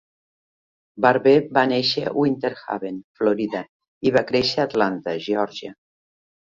Barbe 1.05 1.33
va 1.59 1.65
néixer 1.73 2.03
a 2.05 2.15
Winter 2.21 2.51
Haven, 2.63 2.99
Florida, 3.21 3.65
i 4.11 4.17
va 4.19 4.27
créixer 4.33 4.61
a 4.61 4.69
Atlanta, 4.73 5.19
Georgia. 5.31 5.81